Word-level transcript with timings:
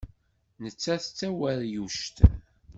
Nettat 0.63 1.05
d 1.09 1.13
taweryuct. 1.17 2.17